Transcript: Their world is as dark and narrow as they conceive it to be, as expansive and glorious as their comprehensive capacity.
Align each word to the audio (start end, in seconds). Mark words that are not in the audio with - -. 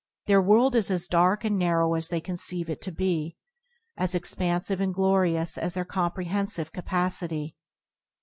Their 0.25 0.41
world 0.41 0.73
is 0.73 0.89
as 0.89 1.07
dark 1.07 1.43
and 1.45 1.59
narrow 1.59 1.93
as 1.93 2.07
they 2.07 2.19
conceive 2.19 2.71
it 2.71 2.81
to 2.81 2.91
be, 2.91 3.35
as 3.95 4.15
expansive 4.15 4.81
and 4.81 4.95
glorious 4.95 5.59
as 5.59 5.75
their 5.75 5.85
comprehensive 5.85 6.71
capacity. 6.73 7.55